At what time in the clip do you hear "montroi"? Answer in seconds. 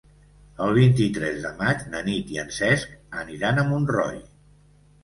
3.73-4.21